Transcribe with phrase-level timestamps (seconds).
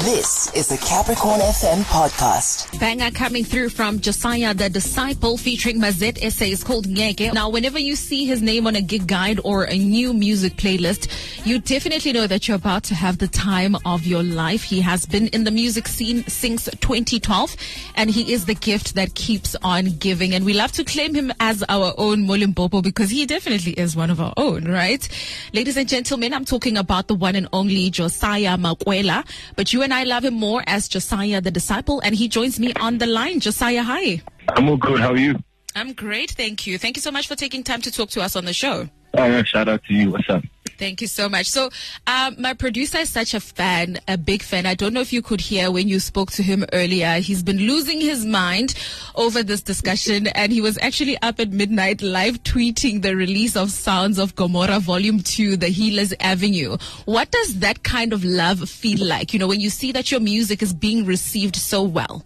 [0.00, 2.80] This is the Capricorn FM podcast.
[2.80, 7.34] Banger coming through from Josiah De Disciple featuring Mazet SA called Ngeke.
[7.34, 11.10] Now, whenever you see his name on a gig guide or a new music playlist,
[11.44, 14.62] you definitely know that you're about to have the time of your life.
[14.62, 17.54] He has been in the music scene since 2012
[17.94, 20.34] and he is the gift that keeps on giving.
[20.34, 24.08] And we love to claim him as our own Molimbopo because he definitely is one
[24.08, 25.06] of our own, right?
[25.52, 29.26] Ladies and gentlemen, I'm talking about the one and only Josiah Makoela,
[29.56, 32.72] but you and I love him more as Josiah De Disciple and he joins me
[32.74, 33.40] on the line.
[33.40, 34.22] Josiah, hi.
[34.48, 35.00] I'm all good.
[35.00, 35.38] How are you?
[35.74, 36.78] I'm great, thank you.
[36.78, 38.88] Thank you so much for taking time to talk to us on the show.
[39.14, 40.10] Uh, shout out to you.
[40.10, 40.42] What's up?
[40.80, 41.46] Thank you so much.
[41.46, 41.68] So,
[42.06, 44.64] um, my producer is such a fan, a big fan.
[44.64, 47.20] I don't know if you could hear when you spoke to him earlier.
[47.20, 48.74] He's been losing his mind
[49.14, 53.70] over this discussion, and he was actually up at midnight live tweeting the release of
[53.70, 56.78] Sounds of Gomora Volume 2, The Healer's Avenue.
[57.04, 60.20] What does that kind of love feel like, you know, when you see that your
[60.20, 62.24] music is being received so well?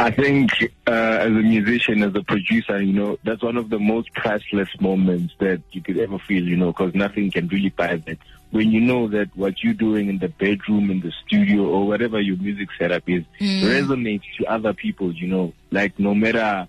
[0.00, 0.50] I think
[0.86, 4.68] uh, as a musician, as a producer, you know, that's one of the most priceless
[4.80, 8.18] moments that you could ever feel, you know, because nothing can really buy that.
[8.50, 12.18] When you know that what you're doing in the bedroom, in the studio, or whatever
[12.20, 13.62] your music setup is, Mm.
[13.62, 16.66] resonates to other people, you know, like no matter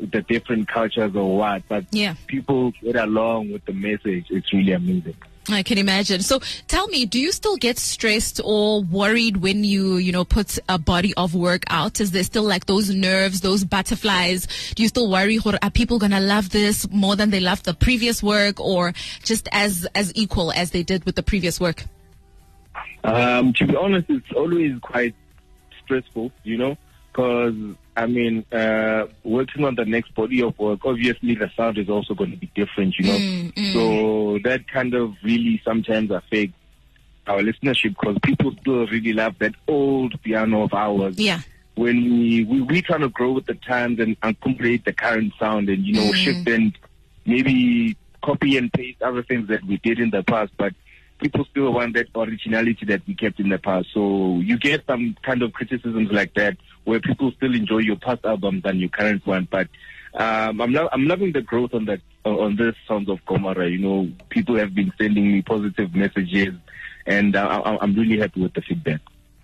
[0.00, 2.14] the different cultures or what, but Yeah.
[2.26, 4.26] people get along with the message.
[4.30, 5.14] It's really amazing.
[5.48, 6.20] I can imagine.
[6.20, 10.58] So tell me, do you still get stressed or worried when you, you know, put
[10.68, 12.00] a body of work out?
[12.00, 14.46] Is there still like those nerves, those butterflies?
[14.74, 17.64] Do you still worry, "Hore, are people going to love this more than they loved
[17.64, 18.92] the previous work or
[19.24, 21.84] just as, as equal as they did with the previous work?
[23.02, 25.14] Um, to be honest, it's always quite
[25.82, 26.76] stressful, you know,
[27.12, 27.54] because
[27.96, 32.14] I mean, uh, working on the next body of work, obviously the sound is also
[32.14, 33.18] going to be different, you know.
[33.18, 33.72] Mm, mm.
[33.72, 36.54] So that kind of really sometimes affects
[37.26, 41.18] our listenership because people still really love that old piano of ours.
[41.18, 41.40] Yeah.
[41.74, 45.68] When we, we we trying to grow with the times and incorporate the current sound
[45.68, 46.14] and you know Mm.
[46.14, 46.76] shift and
[47.26, 50.74] maybe copy and paste other things that we did in the past, but
[51.20, 53.88] people still want that originality that we kept in the past.
[53.92, 58.24] So you get some kind of criticisms like that where people still enjoy your past
[58.24, 59.48] albums than your current one.
[59.50, 59.68] But
[60.14, 63.70] um, I'm lo- I'm loving the growth on that on this Sounds of Gomora.
[63.70, 66.54] You know, people have been sending me positive messages,
[67.06, 69.00] and uh, I'm really happy with the feedback.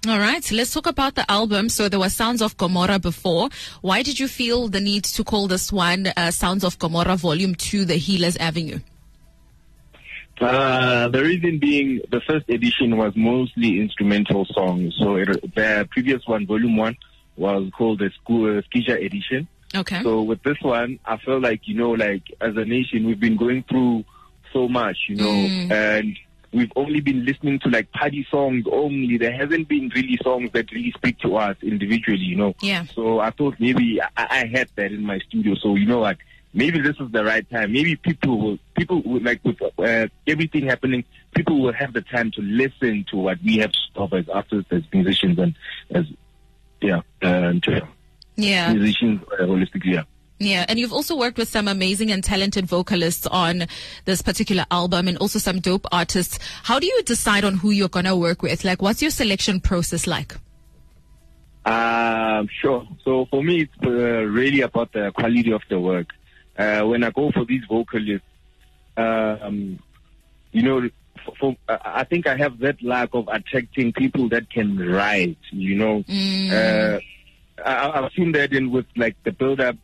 [0.08, 0.44] All right.
[0.44, 1.68] So let's talk about the album.
[1.68, 3.48] So there were Sounds of Gomora before.
[3.80, 7.56] Why did you feel the need to call this one uh, Sounds of Gomora Volume
[7.56, 8.78] 2, The Healer's Avenue?
[10.40, 14.94] Uh, the reason being, the first edition was mostly instrumental songs.
[14.98, 16.96] So it, the previous one, Volume One,
[17.36, 19.48] was called the School uh, Skisha edition.
[19.74, 20.02] Okay.
[20.02, 23.36] So with this one, I feel like you know, like as a nation, we've been
[23.36, 24.04] going through
[24.52, 25.70] so much, you know, Mm.
[25.70, 26.18] and
[26.52, 29.18] we've only been listening to like party songs only.
[29.18, 32.54] There hasn't been really songs that really speak to us individually, you know.
[32.60, 32.84] Yeah.
[32.94, 35.54] So I thought maybe I, I had that in my studio.
[35.56, 36.18] So you know like
[36.54, 37.72] Maybe this is the right time.
[37.72, 41.04] Maybe people will, people will like with uh, everything happening,
[41.34, 44.72] people will have the time to listen to what we have to offer as artists,
[44.72, 45.54] as musicians, and
[45.90, 46.06] as
[46.80, 47.80] yeah, and uh,
[48.36, 48.72] Yeah.
[48.72, 49.94] musicians uh, holistically.
[49.94, 50.02] Yeah.
[50.38, 53.66] Yeah, and you've also worked with some amazing and talented vocalists on
[54.04, 56.38] this particular album and also some dope artists.
[56.62, 58.62] How do you decide on who you're going to work with?
[58.62, 60.34] Like, what's your selection process like?
[61.64, 62.86] Um, sure.
[63.02, 66.08] So for me, it's uh, really about the quality of the work.
[66.58, 68.26] Uh, when I go for these vocalists,
[68.98, 69.78] um,
[70.52, 70.88] you know,
[71.24, 75.38] for, for, I think I have that lack of attracting people that can write.
[75.50, 76.50] You know, Mm.
[76.52, 77.00] uh,
[77.64, 79.76] I, I've seen that in with like the build up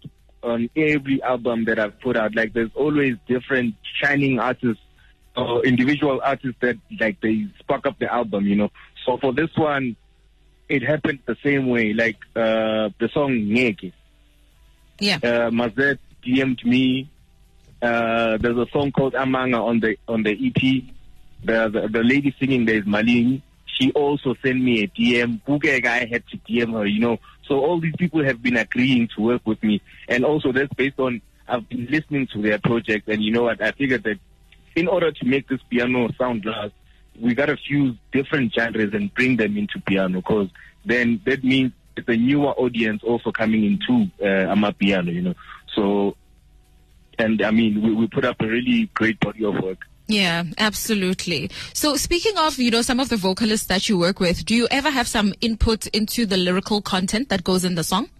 [0.42, 2.34] on every album that I've put out.
[2.34, 4.82] Like, there's always different shining artists
[5.36, 8.46] or individual artists that like they spark up the album.
[8.46, 8.70] You know,
[9.06, 9.96] so for this one
[10.68, 11.92] it happened the same way.
[11.92, 13.92] Like uh, the song Ngeke.
[14.98, 15.16] Yeah.
[15.16, 17.10] Uh, Mazet DM'd me.
[17.80, 20.84] Uh, there's a song called Amanga on the on the EP.
[21.44, 23.42] The the, the lady singing there is Malini.
[23.66, 25.40] She also sent me a DM.
[25.46, 27.18] Bukeka, I had to DM her, you know.
[27.48, 30.98] So all these people have been agreeing to work with me, and also that's based
[30.98, 33.60] on I've been listening to their project, and you know what?
[33.62, 34.18] I figured that
[34.76, 36.72] in order to make this piano sound last,
[37.20, 40.48] we gotta fuse different genres and bring them into piano, because
[40.84, 45.34] then that means it's a newer audience also coming into uh, amapiano, you know.
[45.74, 46.16] So,
[47.18, 49.86] and I mean, we, we put up a really great body of work.
[50.12, 51.50] Yeah, absolutely.
[51.72, 54.68] So speaking of, you know, some of the vocalists that you work with, do you
[54.70, 58.10] ever have some input into the lyrical content that goes in the song?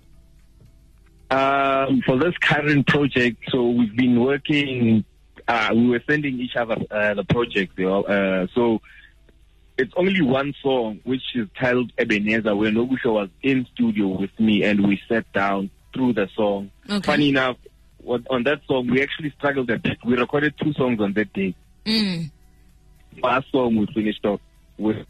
[1.31, 5.05] Um, for this current project, so we've been working.
[5.47, 8.81] Uh, we were sending each other uh, the project, you know, uh, so
[9.77, 14.63] it's only one song which is titled Ebenezer, where Nobusho was in studio with me
[14.63, 16.71] and we sat down through the song.
[16.89, 17.05] Okay.
[17.05, 17.57] Funny enough,
[18.07, 19.99] on that song we actually struggled a bit.
[20.05, 21.55] We recorded two songs on that day.
[21.87, 22.31] Mm.
[23.23, 24.41] Last song we finished off
[24.79, 25.07] with.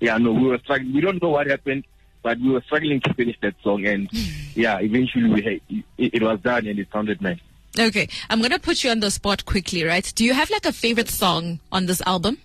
[0.00, 0.94] Yeah, no, we were struggling.
[0.94, 1.84] We don't know what happened,
[2.22, 4.08] but we were struggling to finish that song, and
[4.54, 5.60] yeah, eventually we had,
[5.98, 7.38] it, it was done and it sounded nice.
[7.78, 10.10] Okay, I'm gonna put you on the spot quickly, right?
[10.16, 12.38] Do you have like a favorite song on this album?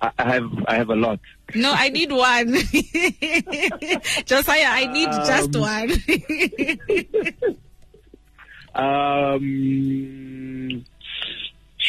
[0.00, 1.20] I, have I have a lot.
[1.54, 2.48] No, I need one.
[4.26, 5.90] Josiah, I need just Um, one.
[8.76, 10.84] Um,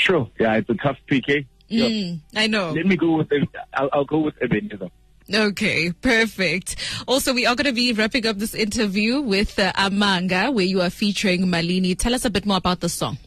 [0.08, 0.30] sure.
[0.40, 1.46] Yeah, it's a tough PK.
[1.70, 2.72] Mm, I know.
[2.72, 3.28] Let me go with.
[3.74, 4.90] I'll, I'll go with Ebenezer.
[5.34, 6.78] Okay, perfect.
[7.08, 10.80] Also, we are going to be wrapping up this interview with uh, Amanga, where you
[10.82, 11.98] are featuring Malini.
[11.98, 13.18] Tell us a bit more about the song.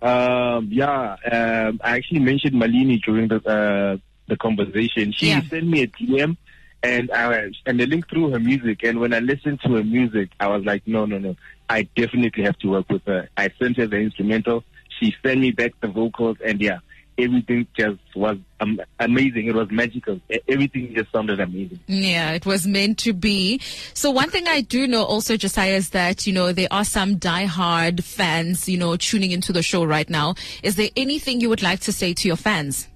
[0.00, 3.96] Um, yeah, um, I actually mentioned Malini during the uh,
[4.28, 5.12] the conversation.
[5.12, 5.42] She Yeah.
[5.42, 6.36] sent me a DM,
[6.82, 8.82] and I and the link through her music.
[8.82, 11.36] And when I listened to her music, I was like, no, no, no,
[11.70, 13.28] I definitely have to work with her.
[13.36, 14.64] I sent her the instrumental.
[15.02, 16.78] She sent me back the vocals, and yeah,
[17.18, 19.46] everything just was um, amazing.
[19.46, 20.20] It was magical.
[20.48, 21.80] Everything just sounded amazing.
[21.88, 23.60] Yeah, it was meant to be.
[23.94, 27.16] So one thing I do know also, Josiah, is that, you know, there are some
[27.16, 30.36] diehard fans, you know, tuning into the show right now.
[30.62, 32.88] Is there anything you would like to say to your fans?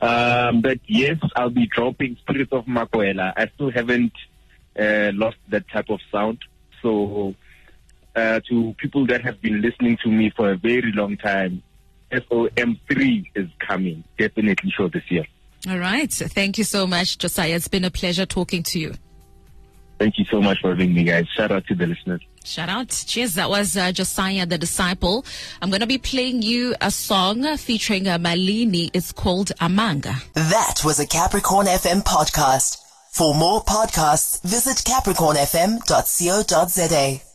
[0.00, 3.32] Um, but yes, I'll be dropping Spirits of Makoela.
[3.36, 4.12] I still haven't
[4.78, 6.38] uh, lost that type of sound.
[6.80, 7.34] So,
[8.16, 11.62] uh, to people that have been listening to me for a very long time,
[12.12, 14.04] SOM3 is coming.
[14.18, 15.24] Definitely sure this year.
[15.68, 16.10] All right.
[16.10, 17.54] Thank you so much, Josiah.
[17.54, 18.94] It's been a pleasure talking to you.
[19.98, 21.26] Thank you so much for having me, guys.
[21.36, 22.22] Shout out to the listeners.
[22.42, 22.88] Shout out.
[22.88, 23.34] Cheers.
[23.34, 25.26] That was uh, Josiah De Disciple.
[25.60, 28.88] I'm going to be playing you a song featuring uh, Malini.
[28.94, 30.14] It's called Amanga.
[30.32, 32.78] That was a Capricorn FM podcast.
[33.12, 37.29] For more podcasts, visit capricornfm.co.za.